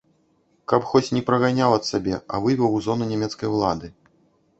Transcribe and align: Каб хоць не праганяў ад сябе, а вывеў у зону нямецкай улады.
Каб 0.71 0.85
хоць 0.91 1.13
не 1.17 1.21
праганяў 1.27 1.75
ад 1.79 1.85
сябе, 1.89 2.15
а 2.33 2.39
вывеў 2.47 2.69
у 2.79 2.81
зону 2.87 3.03
нямецкай 3.13 3.47
улады. 3.59 3.87